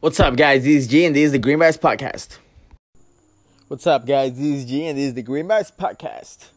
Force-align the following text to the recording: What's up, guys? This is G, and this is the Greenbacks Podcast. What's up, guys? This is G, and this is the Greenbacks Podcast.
What's 0.00 0.20
up, 0.20 0.36
guys? 0.36 0.64
This 0.64 0.82
is 0.84 0.86
G, 0.88 1.06
and 1.06 1.16
this 1.16 1.24
is 1.26 1.32
the 1.32 1.38
Greenbacks 1.38 1.78
Podcast. 1.78 2.38
What's 3.68 3.86
up, 3.86 4.06
guys? 4.06 4.32
This 4.34 4.44
is 4.46 4.64
G, 4.66 4.86
and 4.86 4.98
this 4.98 5.06
is 5.08 5.14
the 5.14 5.22
Greenbacks 5.22 5.72
Podcast. 5.74 6.50